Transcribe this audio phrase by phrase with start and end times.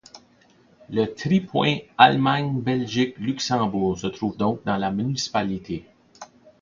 [0.89, 5.85] Le tripoint Allemagne-Belgique-Luxembourg se trouve donc dans la municipalité.